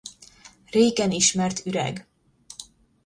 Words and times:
Régen 0.71 1.11
ismert 1.11 1.59
üreg. 1.65 2.07